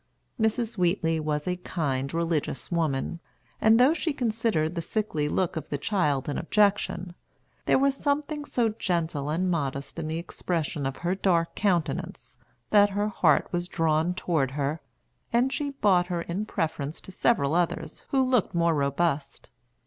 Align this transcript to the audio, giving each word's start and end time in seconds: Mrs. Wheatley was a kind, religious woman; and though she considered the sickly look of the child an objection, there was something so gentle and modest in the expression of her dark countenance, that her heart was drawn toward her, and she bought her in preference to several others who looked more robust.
Mrs. 0.41 0.79
Wheatley 0.79 1.19
was 1.19 1.47
a 1.47 1.57
kind, 1.57 2.11
religious 2.11 2.71
woman; 2.71 3.19
and 3.61 3.79
though 3.79 3.93
she 3.93 4.13
considered 4.13 4.73
the 4.73 4.81
sickly 4.81 5.29
look 5.29 5.55
of 5.55 5.69
the 5.69 5.77
child 5.77 6.27
an 6.27 6.39
objection, 6.39 7.13
there 7.67 7.77
was 7.77 7.95
something 7.95 8.43
so 8.43 8.69
gentle 8.69 9.29
and 9.29 9.51
modest 9.51 9.99
in 9.99 10.07
the 10.07 10.17
expression 10.17 10.87
of 10.87 10.97
her 11.05 11.13
dark 11.13 11.53
countenance, 11.53 12.39
that 12.71 12.89
her 12.89 13.09
heart 13.09 13.47
was 13.51 13.67
drawn 13.67 14.15
toward 14.15 14.49
her, 14.57 14.81
and 15.31 15.53
she 15.53 15.69
bought 15.69 16.07
her 16.07 16.23
in 16.23 16.47
preference 16.47 16.99
to 17.01 17.11
several 17.11 17.53
others 17.53 18.01
who 18.09 18.23
looked 18.23 18.55
more 18.55 18.73
robust. 18.73 19.51